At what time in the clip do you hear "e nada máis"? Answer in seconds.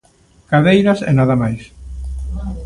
1.09-1.61